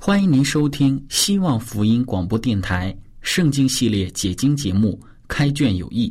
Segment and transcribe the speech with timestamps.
[0.00, 6.08] 欢迎您收听希望福音广播电台圣经系列解经节目《开卷有益》，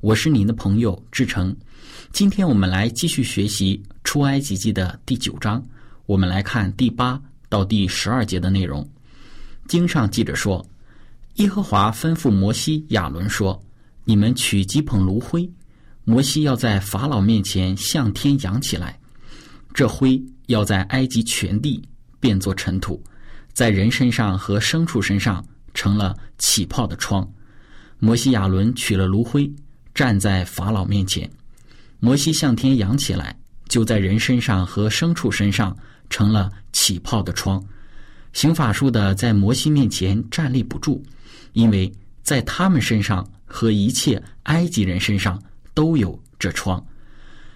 [0.00, 1.56] 我是您的朋友志成。
[2.12, 5.64] 今天我们来继续学习出埃及记的第九章，
[6.04, 8.86] 我们来看第八到第十二节的内容。
[9.68, 10.66] 经上记着说
[11.36, 13.58] ：“耶和华吩咐摩西、亚伦说
[14.04, 15.48] ：‘你们取几捧炉灰，
[16.04, 18.98] 摩西要在法老面前向天扬起来，
[19.72, 21.80] 这灰要在埃及全地
[22.18, 23.00] 变作尘土。’”
[23.52, 27.28] 在人身上和牲畜身上成了起泡的疮。
[27.98, 29.50] 摩西亚伦取了炉灰，
[29.94, 31.28] 站在法老面前。
[32.00, 33.36] 摩西向天扬起来，
[33.68, 35.76] 就在人身上和牲畜身上
[36.08, 37.62] 成了起泡的疮。
[38.32, 41.02] 行法术的在摩西面前站立不住，
[41.54, 41.92] 因为
[42.22, 45.42] 在他们身上和一切埃及人身上
[45.74, 46.84] 都有这疮。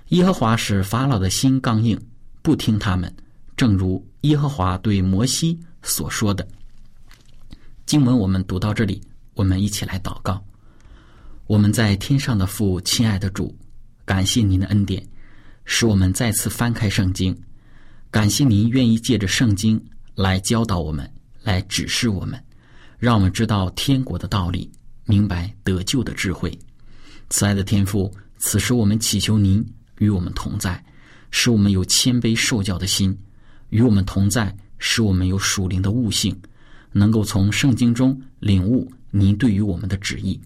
[0.08, 1.96] 耶和华使法老的心刚硬，
[2.42, 3.14] 不听他们，
[3.56, 5.56] 正如耶和华对摩西。
[5.82, 6.46] 所说的
[7.84, 9.02] 经文，我们读到这里，
[9.34, 10.42] 我们一起来祷告。
[11.46, 13.54] 我们在天上的父，亲爱的主，
[14.04, 15.04] 感谢您的恩典，
[15.64, 17.36] 使我们再次翻开圣经。
[18.10, 19.82] 感谢您愿意借着圣经
[20.14, 21.10] 来教导我们，
[21.42, 22.42] 来指示我们，
[22.98, 24.70] 让我们知道天国的道理，
[25.04, 26.56] 明白得救的智慧。
[27.28, 29.66] 慈爱的天父，此时我们祈求您
[29.98, 30.82] 与我们同在，
[31.30, 33.18] 使我们有谦卑受教的心，
[33.70, 34.54] 与我们同在。
[34.84, 36.36] 使我们有属灵的悟性，
[36.90, 40.38] 能够从圣经中领悟您对于我们的旨意。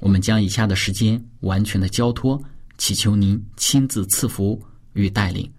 [0.00, 2.42] 我们将以下的时间完全的交托，
[2.78, 4.60] 祈求您亲自赐福
[4.94, 5.52] 与带领。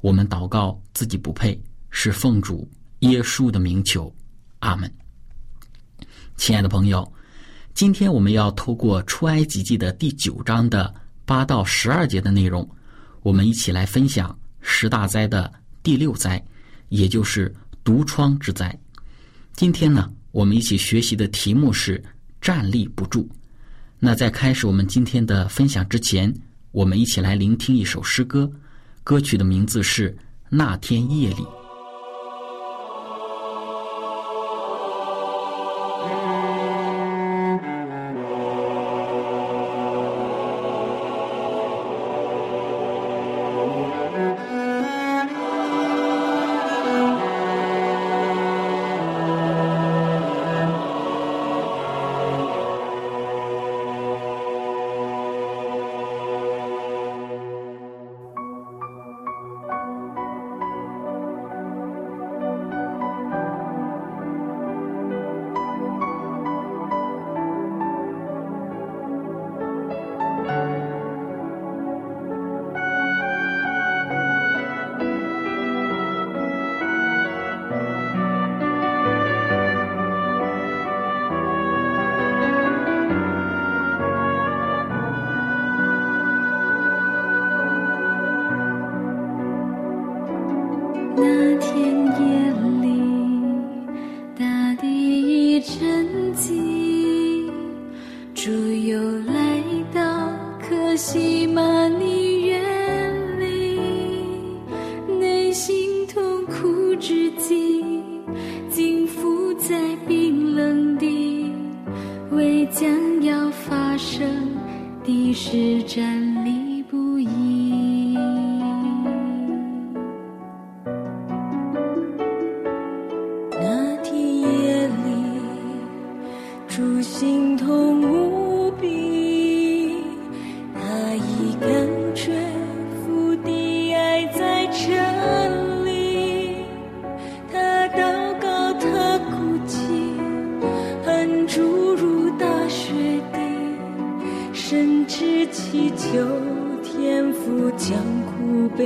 [0.00, 1.58] 我们祷告自己不配，
[1.88, 2.68] 是奉主
[2.98, 4.12] 耶稣的名求，
[4.58, 4.92] 阿门。
[6.36, 7.10] 亲爱的朋友，
[7.74, 10.92] 今天我们要透过出埃及记的第九章的
[11.24, 12.68] 八到十二节的内容，
[13.22, 16.44] 我们一起来分享十大灾的第六灾，
[16.88, 17.54] 也就是。
[17.88, 18.78] 毒疮之灾。
[19.54, 22.04] 今天呢，我们一起学习的题目是
[22.38, 23.26] 站立不住。
[23.98, 26.30] 那在开始我们今天的分享之前，
[26.70, 28.52] 我们一起来聆听一首诗歌，
[29.02, 30.10] 歌曲的名字是
[30.50, 31.36] 《那天夜里》。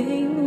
[0.03, 0.42] everything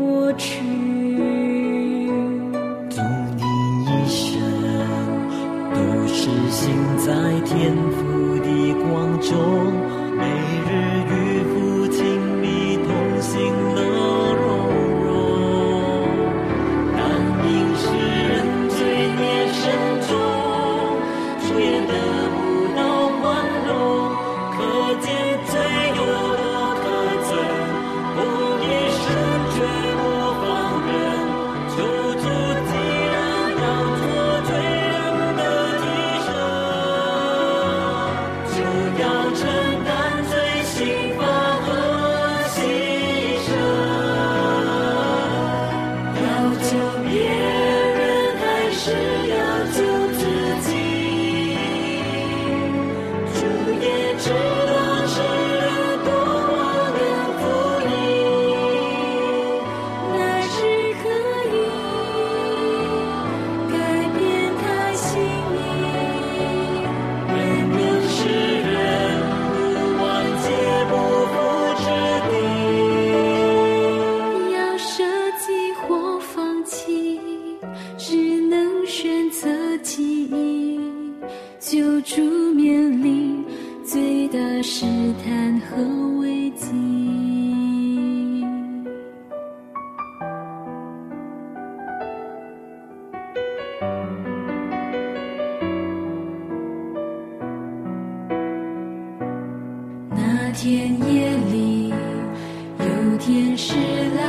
[100.56, 103.74] 天夜里有天使
[104.16, 104.25] 来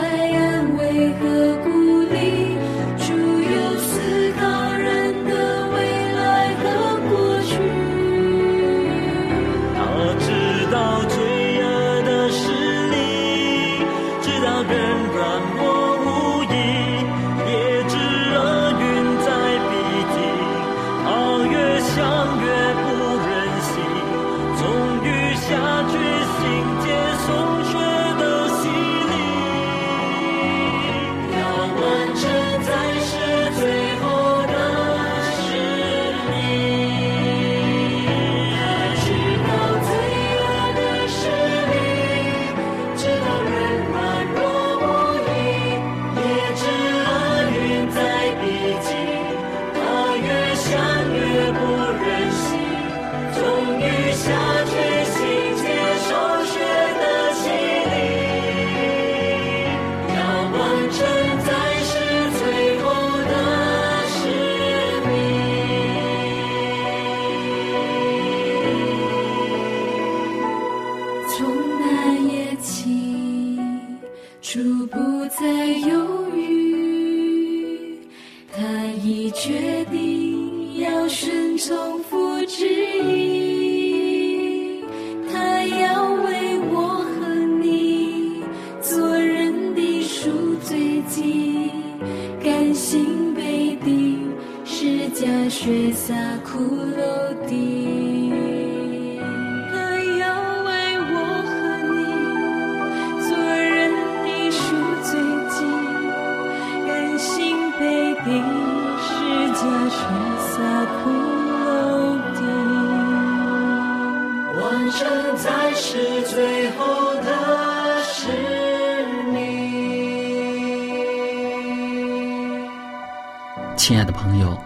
[123.87, 124.61] 亲爱的朋友，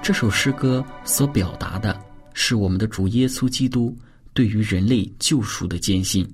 [0.00, 2.00] 这首诗歌所表达的
[2.34, 3.98] 是我们的主耶稣基督
[4.32, 6.24] 对于人类救赎的坚信。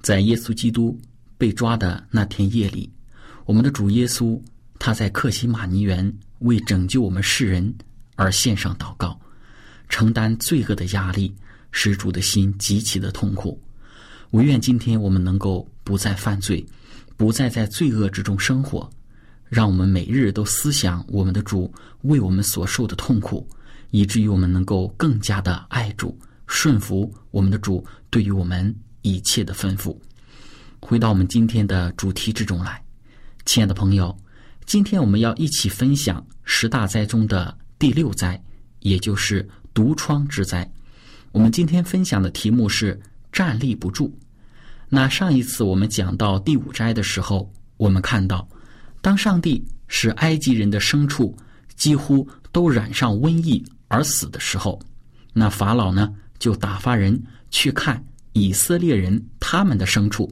[0.00, 0.96] 在耶稣基督
[1.36, 2.88] 被抓的那天夜里，
[3.46, 4.40] 我们的主耶稣
[4.78, 7.74] 他在克西马尼园为拯救我们世人
[8.14, 9.18] 而献上祷告，
[9.88, 11.34] 承担罪恶的压力，
[11.72, 13.60] 使主的心极其的痛苦。
[14.30, 16.64] 唯愿今天我们能够不再犯罪，
[17.16, 18.88] 不再在罪恶之中生活。
[19.48, 21.72] 让我们每日都思想我们的主
[22.02, 23.46] 为我们所受的痛苦
[23.90, 29.96] 以至于我们能够更加的爱主顺服我们的主对于我们一切的吩咐。
[30.80, 32.82] 回到我们今天的主题之中来
[33.44, 34.16] 亲爱的朋友
[34.64, 38.40] 今天我们要一起分享十大灾中的第六灾
[38.80, 40.68] 也就是毒疮之灾。
[41.32, 42.98] 我们今天分享的题目是
[43.30, 44.16] 站立不住
[44.88, 48.48] 那上一次我们讲到第五灾的时候我们看到
[49.06, 51.32] 当上帝使埃及人的牲畜
[51.76, 54.82] 几乎都染上瘟疫而死的时候，
[55.32, 57.16] 那法老呢就打发人
[57.48, 60.28] 去看以色列人他们的牲畜。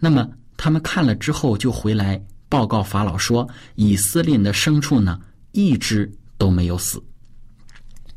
[0.00, 5.20] 那么他们看了之后，就回来报告法老说，以色列的牲畜呢，
[5.52, 7.00] 一只都没有死。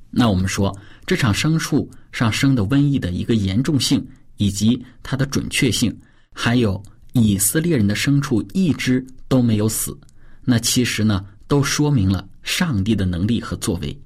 [0.10, 0.76] 那我们说，
[1.06, 4.04] 这场牲畜上生的瘟疫的一个严重性，
[4.38, 5.96] 以及它的准确性，
[6.34, 6.84] 还有
[7.16, 9.98] 以色列人的牲畜一只都没有死，
[10.44, 13.98] 那其实呢，都说明了上帝的能力和作为。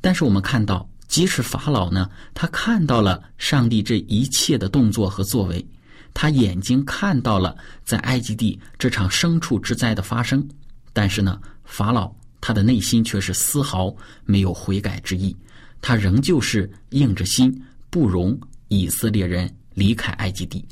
[0.00, 5.64] 但是我们看到，即使法老呢，他看到了上帝这一切的动作和作为。
[6.14, 10.48] 他眼睛看到了在埃及地这场牲畜之灾的发生，
[10.94, 15.36] 但是呢，法老他的内心却是丝毫没有悔改之意，
[15.82, 17.54] 他仍旧是硬着心
[17.90, 18.36] 不容
[18.68, 20.64] 以色列人离开埃及地。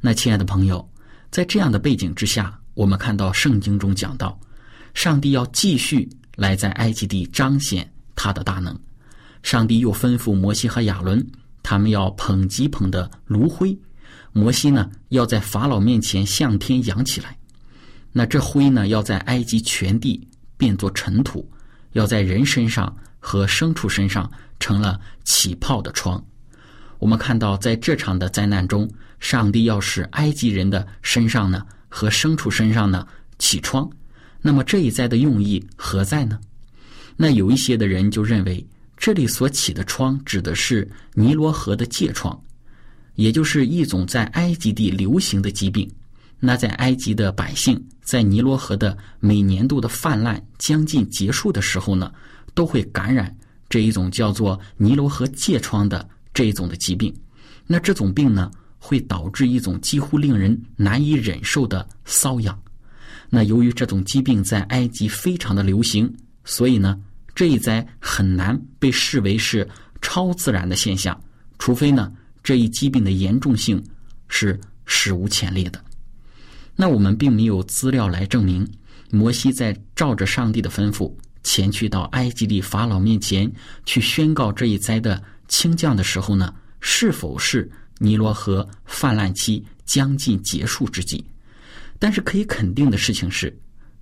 [0.00, 0.86] 那亲爱的朋友，
[1.30, 4.38] 在这样的背景之下，我们看到圣经中讲到，
[4.94, 8.78] 上帝要继续来在埃及地彰显他的大能。
[9.42, 11.24] 上帝又吩咐摩西和亚伦，
[11.62, 13.78] 他们要捧极捧的炉灰。
[14.32, 17.36] 摩西呢，要在法老面前向天扬起来，
[18.12, 21.48] 那这灰呢，要在埃及全地变作尘土，
[21.92, 26.22] 要在人身上和牲畜身上成了起泡的疮。
[26.98, 33.06] 我们看到，在这场的灾难中，上帝要使埃及人的身上呢和牲畜身上呢
[33.38, 33.88] 起疮。
[34.40, 36.38] 那么这一灾的用意何在呢？
[37.16, 42.38] 那有一些的人就认为，这里所起的疮指的是尼罗河的疥疮。
[43.14, 45.90] 也就是一种在埃及地流行的疾病，
[46.38, 52.12] 那在埃及的百姓在尼罗河的每年度的泛滥将近结束的时候呢，
[52.52, 53.34] 都会感染
[53.70, 57.10] 这一种叫做尼罗河疥疮的这一种的疾病。
[57.66, 62.56] 那这种病呢，会导致一种几乎令人难以忍受的瘙痒。
[63.30, 66.14] 那由于这种疾病在埃及非常的流行，
[66.44, 67.00] 所以呢，
[67.34, 69.66] 这一灾很难被视为是
[70.02, 71.18] 超自然的现象，
[71.58, 72.12] 除非呢。
[72.46, 73.82] 这一疾病的严重性
[74.28, 75.84] 是史无前例的。
[76.76, 78.64] 那我们并没有资料来证明，
[79.10, 81.12] 摩西在照着上帝的吩咐
[81.42, 83.50] 前去到埃及的法老面前
[83.84, 91.24] 去宣告这一灾的倾降的时候呢，是否是尼罗河泛滥期将近结束之际？
[91.98, 93.56] 但是可以肯定的事情是，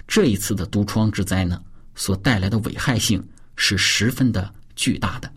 [0.06, 1.60] 这一次的毒疮之灾呢，
[1.94, 3.24] 所带来的危害性
[3.56, 5.32] 是十分的巨大的，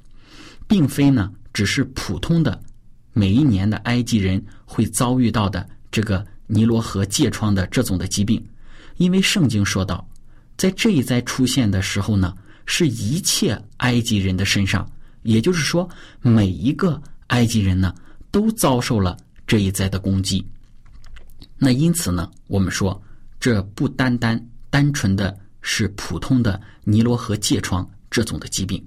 [0.68, 2.60] 并非呢只是普通的。
[3.14, 8.44] 每一年的埃及人会遭遇到的这个尼罗河疥疮的这种的疾病，
[8.98, 10.08] 因为圣经说到，
[10.56, 12.36] 在这一灾出现的时候呢，
[12.66, 14.88] 是一切埃及人的身上，
[15.24, 15.88] 也就是说，
[16.22, 17.94] 每一个埃及人呢
[18.32, 20.46] 都遭受了这一灾的攻击。
[21.58, 23.02] 那因此呢，我们说，
[23.40, 28.86] 这不单单单纯的是普通的尼罗河疥疮这种的疾病，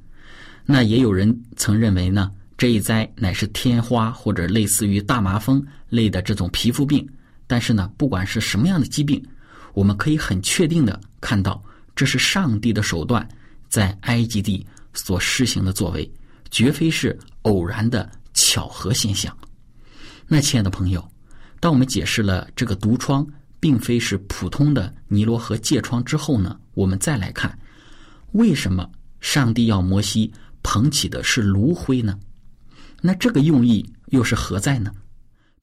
[0.65, 2.31] 那也有人曾认为呢。
[2.57, 7.09] 这一灾乃是天花或者类似于大麻风类的这种皮肤病，
[7.47, 9.27] 但是呢，不管是什么样的疾病，
[9.73, 11.65] 我们可以很确定的看到，
[11.97, 13.27] 这是上帝的手段
[13.71, 16.13] 在埃及地所施行的作为，
[16.51, 19.37] 绝非是偶然的巧合现象。
[20.27, 21.07] 那亲爱的朋友，
[21.59, 23.27] 当我们解释了这个毒疮
[23.59, 27.59] 并非是普通的尼罗河疥疮之后呢，我们再来看，
[28.33, 28.89] 为什么
[29.21, 32.19] 上帝要摩西捧起的是炉灰呢？
[33.03, 34.93] 那这个用意又是何在呢？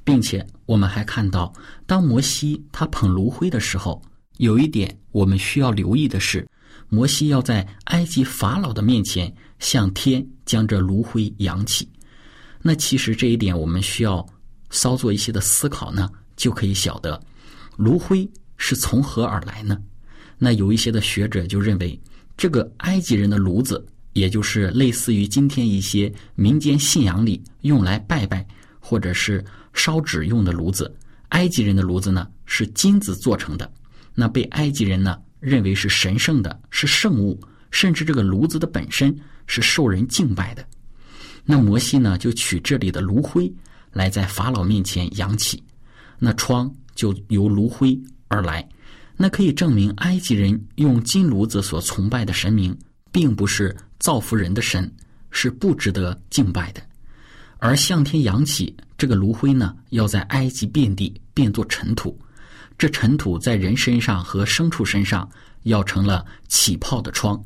[0.03, 1.53] 并且我们还看到，
[1.86, 4.01] 当摩西他捧炉灰的时候，
[4.38, 6.48] 有一点我们需要留意的是，
[6.89, 11.88] 摩西要在埃及法老的面前向天将这炉灰扬起。
[12.62, 14.26] 那其实这一点我们需要
[14.70, 17.20] 稍做一些的思考呢，就可以晓得
[17.76, 19.78] 炉灰是从何而来呢？
[20.38, 22.00] 那有一些的学者就认为，
[22.36, 23.86] 这个埃及人的炉子。
[24.14, 28.44] 也就是类似于今天一些民间信仰里用来拜拜
[28.80, 30.92] 或者是烧纸用的炉子，
[31.30, 33.72] 埃及人的炉子呢是金子做成的，
[34.16, 37.40] 那被埃及人呢认为是神圣的，是圣物，
[37.72, 40.66] 甚至这个炉子的本身是受人敬拜的。
[41.46, 43.52] 那摩西呢就取这里的炉灰
[43.92, 45.64] 来在法老面前扬起，
[46.20, 48.68] 那疮就由炉灰而来，
[49.16, 52.78] 那可以证明埃及人用金炉子所崇拜的神明
[53.12, 53.76] 并不是。
[54.00, 54.90] 造福人的神
[55.32, 56.82] 是不值得敬拜的，
[57.58, 62.16] 而向天扬起这个炉灰呢，要在埃及遍地变作尘土，
[62.78, 65.28] 这尘土在人身上和牲畜身上
[65.64, 67.44] 要成了起泡的疮。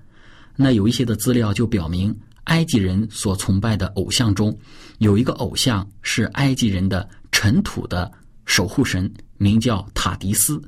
[0.62, 2.15] 那有一些的资料就表明，
[2.46, 4.56] 埃及人所崇拜的偶像中，
[5.00, 8.12] 有一个偶像是埃及人的尘土的
[8.46, 10.62] 守护神，名叫塔迪斯。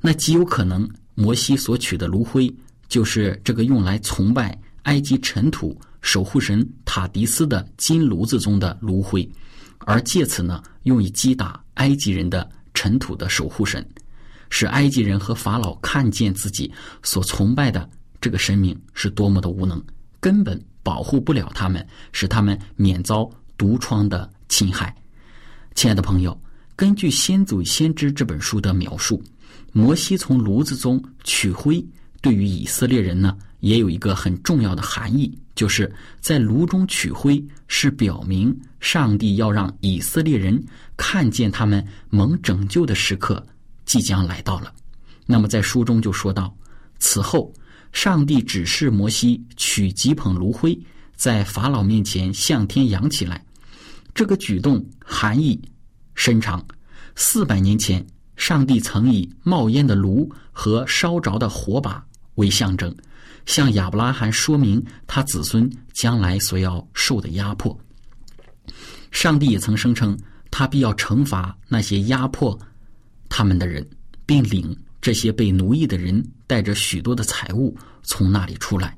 [0.00, 2.52] 那极有可能，摩西所取的炉灰
[2.88, 5.78] 就是这个用来崇拜埃及尘土。
[6.00, 9.28] 守护神塔迪斯的金炉子中的炉灰，
[9.80, 13.84] 而借此呢，用以击打埃及人的尘土的守护神，
[14.48, 19.82] 使埃及人和法老看见自己所崇拜的这个神明是多么的无能，
[20.20, 24.94] 根本保护不了他们，使他们免遭毒疮的侵害。
[25.74, 26.38] 亲爱的朋友，
[26.74, 29.22] 根据《先祖先知》这本书的描述，
[29.72, 31.84] 摩西从炉子中取灰，
[32.20, 35.36] 对于以色列人呢，也有一个很重要的含义。
[35.54, 40.60] 就是在炉中取灰，是表明上帝要让以色列人
[40.96, 43.44] 看见他们蒙拯救的时刻
[43.84, 44.72] 即将来到了。
[45.26, 46.56] 那么在书中就说到，
[47.00, 47.52] 此后
[47.92, 50.78] 上帝指示摩西取几捧炉灰，
[51.16, 53.44] 在法老面前向天扬起来。
[54.14, 55.60] 这个举动含义
[56.14, 56.64] 深长。
[57.16, 58.04] 四百年前，
[58.36, 62.04] 上帝曾以冒烟的炉和烧着的火把
[62.36, 62.94] 为象征。
[63.46, 67.76] 向亚伯拉罕说明他子孙将来所要受的压迫。
[69.10, 70.16] 上帝也曾声称，
[70.50, 72.56] 他必要惩罚那些压迫
[73.28, 73.88] 他们的人，
[74.26, 74.76] 并领
[75.08, 78.94] 这些被奴役的人带着许多的财物从那里出来。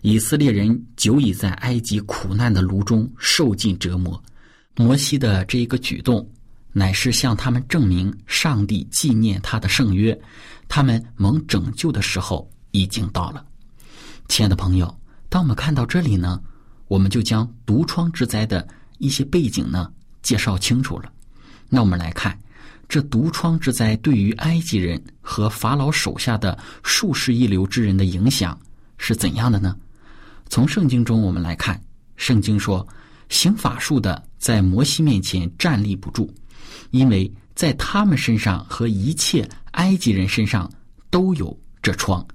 [0.00, 4.22] 以色列人久已在埃及苦难的炉中受尽折磨。
[4.76, 6.24] 摩西的这一个举动，
[6.70, 10.16] 乃是向他们证明上帝纪念他的圣约，
[10.68, 13.44] 他们蒙拯救的时候已经到了。
[14.28, 16.40] 亲爱的朋友，当我们看到这里呢，
[16.86, 18.64] 我们就将毒疮之灾的
[18.98, 19.92] 一些背景呢
[20.22, 21.12] 介绍清楚了。
[21.68, 22.38] 那我们来看，
[22.90, 28.58] 这毒疮之灾对于埃及人和法老手下的数十亿流之人的影响
[28.98, 29.74] 是怎样的呢？
[30.48, 31.80] 从圣经中我们来看，
[32.16, 32.86] 圣经说，
[33.28, 36.28] 行法术的在摩西面前站立不住，
[36.90, 40.70] 因为在他们身上和一切埃及人身上
[41.08, 42.26] 都有这疮。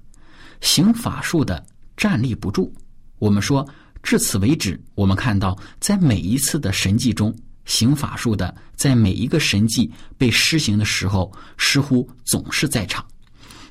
[0.60, 1.64] 行法术的。
[1.96, 2.70] 站立不住。
[3.18, 3.66] 我们说
[4.02, 7.34] 至此为止，我们看到在每一次的神迹中，
[7.66, 13.04] 行法术的在每一个神迹被施行的时候，似乎总是在场。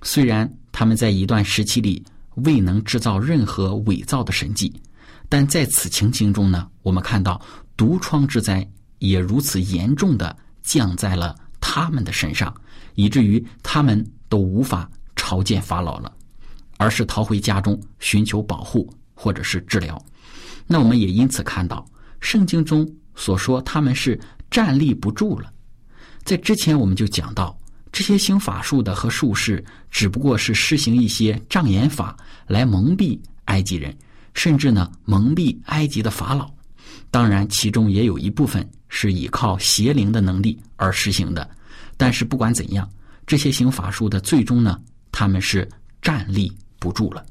[0.03, 2.03] 虽然他们在一段时期里
[2.36, 4.71] 未能制造任何伪造的神迹，
[5.27, 7.41] 但在此情形中呢，我们看到
[7.75, 8.67] 毒疮之灾
[8.99, 12.53] 也如此严重的降在了他们的身上，
[12.93, 16.12] 以至于他们都无法朝见法老了。
[16.77, 19.97] 而是逃回家中寻求保护或者是治疗，
[20.67, 21.86] 那我们也因此看到
[22.19, 24.19] 圣经中所说他们是
[24.51, 25.51] 站立不住了。
[26.23, 27.58] 在之前我们就讲到，
[27.91, 32.15] 这些行法术的和术士只不过是施行一些障眼法
[32.47, 33.95] 来蒙蔽埃及人，
[34.34, 36.51] 甚至呢蒙蔽埃及的法老。
[37.10, 41.49] 当然，其中也有一部分是依靠邪灵的能力而实行的。
[41.97, 42.89] 但是不管怎样，
[43.25, 44.80] 这些行法术的最终呢，
[45.12, 45.67] 他们是
[46.01, 46.51] 站立。
[46.78, 47.25] 不住了，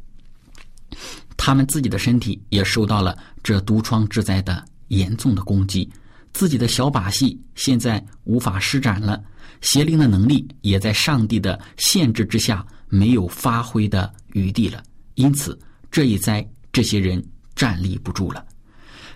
[1.37, 5.91] 他们自己的身体也受到了这毒疮之灾的严重的攻击，
[6.33, 9.23] 自己的小把戏现在无法施展了，
[9.61, 14.83] 邪灵的能力也在上帝的限制之下没有发挥的余地了。
[15.15, 15.59] 因此，
[15.91, 17.23] 这一灾，这些人
[17.55, 18.41] 站立不住了。《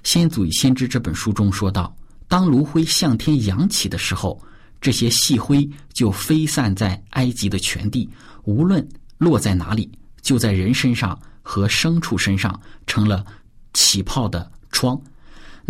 [0.03, 1.97] 先祖与先知》这本书中说道
[2.29, 4.41] ：“当炉灰向天扬起的时候，
[4.81, 8.09] 这些细灰就飞散在埃及的全地，
[8.45, 8.87] 无论
[9.19, 13.25] 落在哪里。”就在人身上和牲畜身上成了
[13.73, 15.01] 起泡的疮。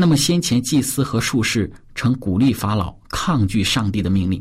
[0.01, 4.41] 那么先前祭司和术士曾鼓励法老抗拒上帝的命令，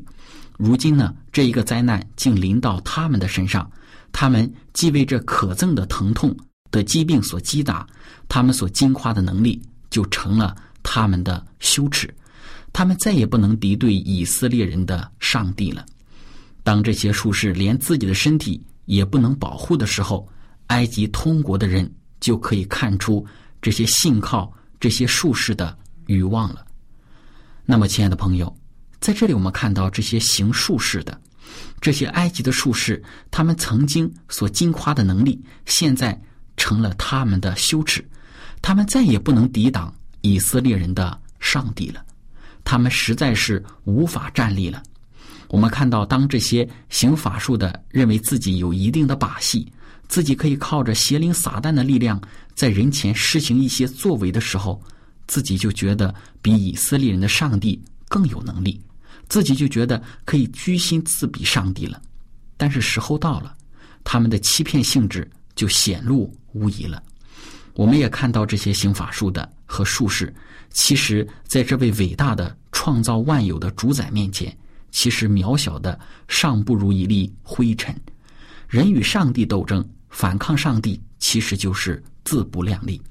[0.55, 3.67] 如今呢，这一个灾难竟临到他们的身上，
[4.11, 6.37] 他们既为这可憎的疼痛
[6.69, 7.87] 的疾病所击打，
[8.29, 12.07] 他们所惊夸的能力就成了他们的羞耻，
[12.71, 15.83] 他们再也不能敌对以色列人的上帝了。
[16.63, 18.63] 当这些术士连自己的身体。
[18.87, 20.25] 也不能保护的时候，
[20.67, 23.25] 埃及通国的人就可以看出
[23.61, 26.65] 这些信靠这些术士的欲望了。
[27.65, 28.55] 那么，亲爱的朋友，
[28.99, 31.19] 在这里我们看到这些行术士的，
[31.81, 36.19] 这些埃及的术士，他们曾经所惊夸的能力，现在
[36.55, 38.07] 成了他们的羞耻，
[38.61, 42.05] 他们再也不能抵挡以色列人的上帝了，
[42.63, 44.81] 他们实在是无法站立了。
[45.49, 49.71] 我们看到，当这些行法术的认为自己有一定的把戏，
[50.07, 52.21] 自己可以靠着邪灵撒旦的力量
[52.55, 54.81] 在人前施行一些作为的时候，
[55.27, 58.81] 自己就觉得比以色列人的上帝更有能力，
[59.27, 62.01] 自己就觉得可以居心自比上帝了。
[62.55, 63.55] 但是时候到了，
[64.03, 67.03] 他们的欺骗性质就显露无疑了。
[67.73, 70.33] 我们也看到这些行法术的和术士，
[70.71, 74.57] 其实在这位伟大的创造万有的主宰面前，
[74.89, 77.95] 其实渺小的尚不如一粒灰尘。
[78.67, 83.01] 人与上帝斗争，反抗上帝，其实就是自不量力。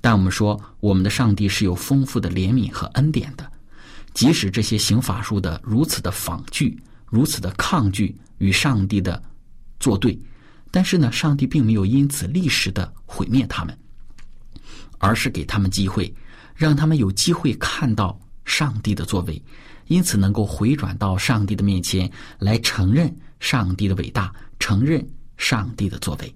[0.00, 3.50] 但我们说，我们的上帝是有丰富的怜悯和恩典的，
[4.14, 9.22] 即使这些行法术的如此的仿惧，如此的抗拒与上帝的
[9.78, 10.18] 作对，
[10.70, 13.76] 但是呢，上帝并没有因此立时的毁灭他们。
[15.02, 16.14] 而是给他们机会，
[16.54, 19.42] 让他们有机会看到上帝的作为，
[19.86, 25.02] 因此能够回转到上帝的面前来承认上帝的伟大，承认
[25.40, 26.34] 上帝的作为。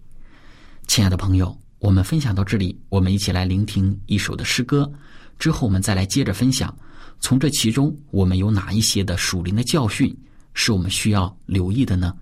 [0.88, 4.90] 亲爱的朋友，我们分享到这里，我们一起来聆听一首的诗歌，
[5.38, 6.75] 之后我们再来接着分享，
[7.21, 10.17] 从这其中我们有哪一些的属灵的教训
[10.55, 12.14] 是我们需要留意的呢？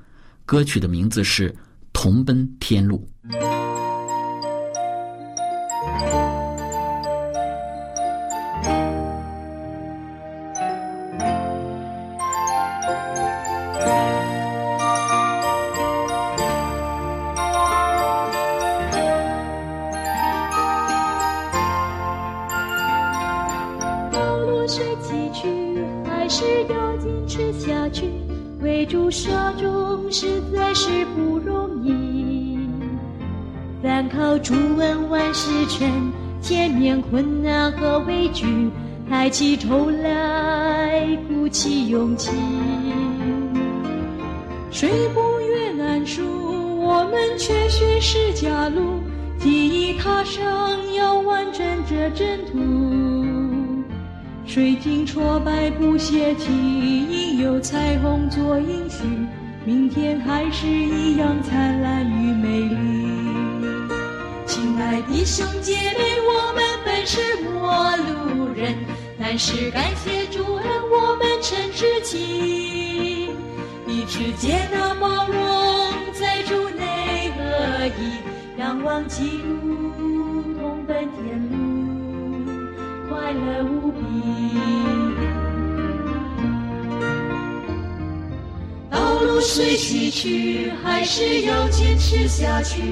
[0.44, 1.50] 歌曲的名字是
[1.92, 3.08] 《同奔天路》。
[37.42, 38.70] 面困难和畏惧，
[39.10, 42.30] 抬起头来，鼓起勇气。
[44.70, 46.22] 水不越难数，
[46.80, 49.00] 我们却学识加路，
[49.38, 53.82] 记忆踏上要完整这征途。
[54.46, 56.50] 水晶挫败不泄气，
[57.10, 59.04] 应有彩虹做应许，
[59.64, 63.08] 明天还是一样灿烂与美丽。
[64.46, 68.76] 亲爱的兄姐妹，我们本是陌路人，
[69.18, 73.30] 但是感谢主恩，我们称知己。
[73.86, 75.34] 彼此接纳包容，
[76.12, 79.48] 在主内合一，仰望基督，
[80.60, 81.56] 同奔天路，
[83.08, 83.98] 快乐无比。
[88.90, 92.82] 道路虽崎岖，还是要坚持下去。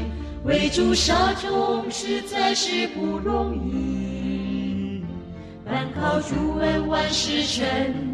[0.43, 5.05] 为主杀众实在是不容易，
[5.67, 7.67] 单靠主恩万事成，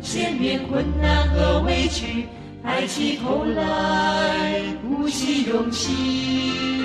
[0.03, 2.27] 前面困难和委屈，
[2.65, 6.83] 抬起头来鼓起勇气。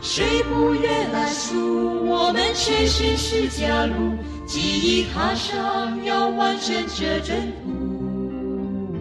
[0.00, 2.06] 谁不愿来赎？
[2.06, 4.14] 我们却是释迦路，
[4.46, 8.94] 记忆踏上要完成这征途，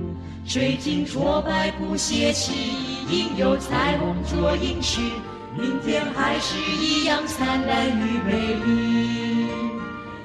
[0.48, 2.85] 水晶挫败不泄气。
[3.10, 5.12] 应有彩虹做应许，
[5.58, 9.48] 明天还是一样灿烂与美丽。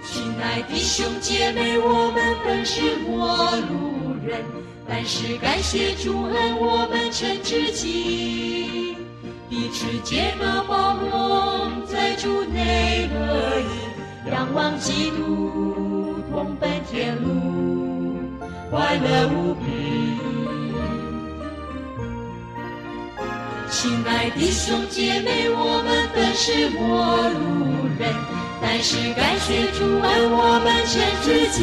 [0.03, 4.43] 亲爱的兄姐妹，我们本是陌路人，
[4.88, 8.97] 但是感谢主恩，我们成知己。
[9.49, 18.38] 彼此接纳包容，在主内合一，仰望基督，同奔天路，
[18.71, 20.00] 快乐无比。
[23.71, 28.13] 亲爱的兄姐妹，我们本是陌路人，
[28.61, 31.63] 但是感谢主恩我们全知己，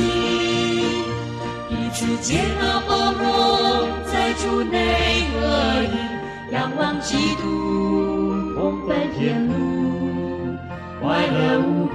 [1.67, 9.54] 彼此接纳包容，在主内合一，仰望基督，同奔天路，
[11.02, 11.93] 快乐无比。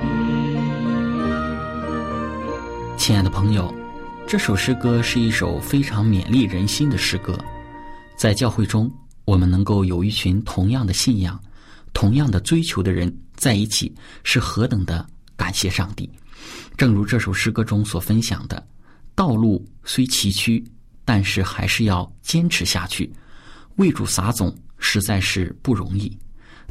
[2.99, 3.75] 亲爱的朋友，
[4.27, 7.39] 这首诗歌是一首非常勉励人心的诗歌，
[8.15, 8.93] 在教会中。
[9.25, 11.41] 我们能够有一群同样的信仰、
[11.93, 15.07] 同样的追求的人在一起，是何等的
[15.37, 16.11] 感谢上帝！
[16.77, 18.67] 正如这首诗歌中所分享的，
[19.15, 20.65] 道路虽崎岖，
[21.05, 23.11] 但是还是要坚持下去。
[23.77, 26.17] 为主撒种实在是不容易，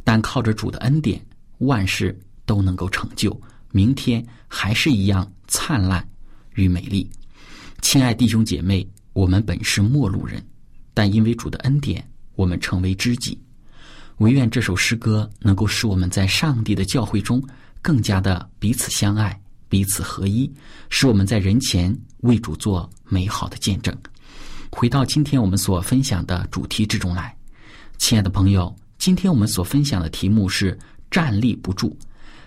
[0.04, 1.24] 但靠着主的恩典，
[1.58, 3.40] 万事都能够成就。
[3.70, 6.06] 明天还是一样灿烂
[6.54, 7.08] 与美丽。
[7.80, 10.44] 亲爱弟兄姐妹，我们本是陌路人，
[10.92, 12.06] 但因为主的恩典。
[12.34, 13.38] 我们成为知己，
[14.18, 17.42] 唯愿这首诗歌能够使我们在上帝的教会中
[17.80, 20.50] 更加的彼此相爱、彼此合一，
[20.88, 23.96] 使我们在人前为主做美好的见证。
[24.70, 27.36] 回到今天我们所分享的主题之中来，
[27.98, 30.78] 亲爱的朋友，今天我们所分享的题目是
[31.10, 31.96] 站立不住。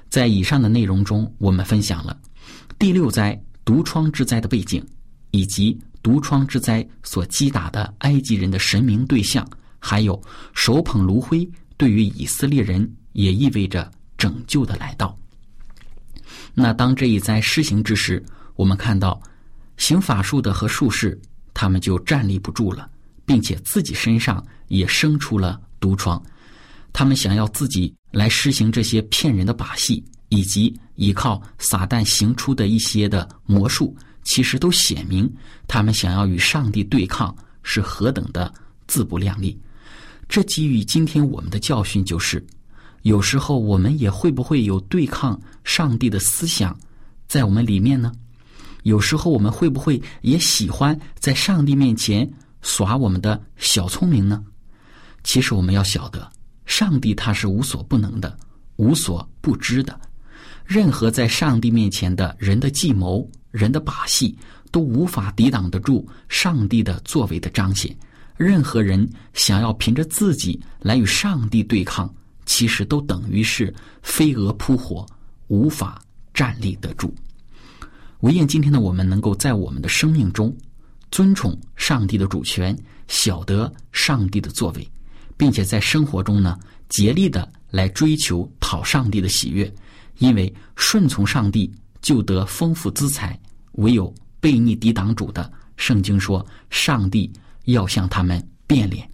[0.10, 2.18] 在以上的内容中，我们分享了
[2.80, 4.84] 第六灾毒疮之灾的背景，
[5.32, 9.46] 以及毒疮之灾所击打的埃及人的神明对象，
[9.80, 10.22] 还有
[10.54, 15.18] 手捧炉灰对于以色列人也意味着拯救的来到。
[16.54, 18.24] 那当这一灾施行之时，
[18.56, 19.22] 我们看到
[19.78, 21.20] 行法术的和术士，
[21.54, 22.90] 他们就站立不住了，
[23.26, 26.22] 并且自己身上也生出了毒疮。
[26.94, 35.30] 他们想要自己来施行这些骗人的把戏，以及依靠撒旦行出的一些的魔术，其实都显明
[35.68, 38.52] 他们想要与上帝对抗是何等的
[38.88, 39.60] 自不量力。
[40.28, 42.46] 这给予今天我们的教训就是。
[43.04, 46.76] 有时候我们也会不会有对抗上帝的思想
[47.28, 48.12] 在我们里面呢？
[48.82, 52.28] 有时候我们会不会也喜欢在上帝面前
[52.62, 54.44] 耍我们的小聪明呢？
[55.24, 56.32] 其实我们要晓得，
[56.66, 58.36] 上帝他是无所不能的，
[58.78, 60.00] 无所不知的。
[60.66, 64.36] 任何在上帝面前的人的计谋、人的把戏，
[64.72, 67.96] 都无法抵挡得住上帝的作为的彰显。
[68.38, 72.14] 任何人想要凭着自己来与上帝对抗。
[72.48, 75.04] 其实都等于是飞蛾扑火，
[75.48, 76.00] 无法
[76.32, 77.12] 站立得住。
[78.20, 80.56] 唯愿今天的我们能够在我们的生命中
[81.10, 84.88] 尊崇上帝的主权，晓得上帝的作为，
[85.36, 86.56] 并且在生活中呢
[86.88, 89.74] 竭力的来追求讨上帝的喜悦。
[90.20, 93.38] 因为顺从上帝就得丰富资财，
[93.74, 97.34] 唯有悖逆抵挡主的，圣经说上帝
[97.66, 99.10] 要向他们变脸。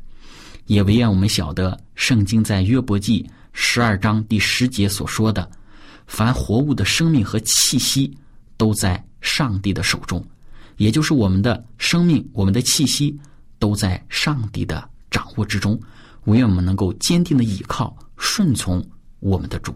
[0.67, 5.49] 也唯愿我们晓得，圣经在约伯记十二章第十节所说的
[6.07, 8.15] ：“凡活物的生命和气息，
[8.55, 10.23] 都在上帝的手中。”
[10.77, 13.19] 也就是我们的生命、我们的气息，
[13.59, 15.79] 都在上帝的掌握之中。
[16.25, 18.83] 唯愿我们能够坚定的倚靠、顺从
[19.19, 19.75] 我们的主。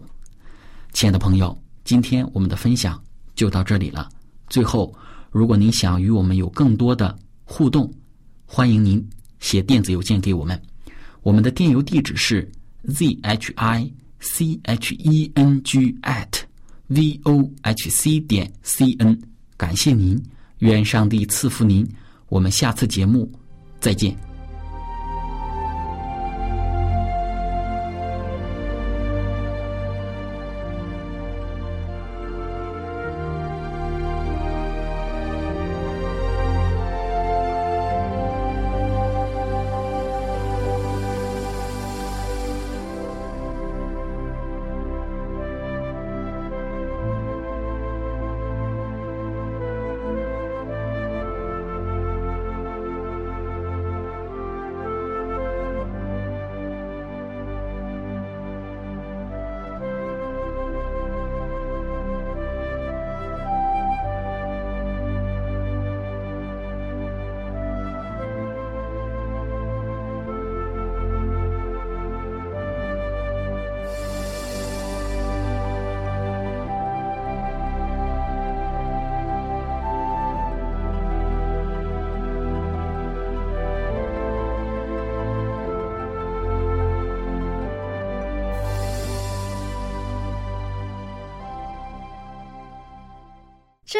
[0.92, 3.00] 亲爱的朋友，今天我们的分享
[3.34, 4.08] 就到这里了。
[4.48, 4.94] 最后，
[5.30, 7.92] 如果您想与我们有更多的互动，
[8.46, 9.04] 欢迎您
[9.40, 10.60] 写电子邮件给我们。
[11.22, 12.48] 我们的电邮地址是
[12.88, 16.40] z h i c h e n g at
[16.86, 19.20] v o h c 点 c n，
[19.56, 20.22] 感谢您，
[20.60, 21.86] 愿上帝赐福您，
[22.28, 23.30] 我们下次节目
[23.80, 24.16] 再见。